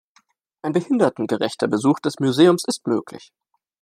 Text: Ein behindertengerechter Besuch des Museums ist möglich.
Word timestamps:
Ein 0.63 0.71
behindertengerechter 0.71 1.67
Besuch 1.67 1.99
des 1.99 2.19
Museums 2.19 2.63
ist 2.65 2.87
möglich. 2.87 3.31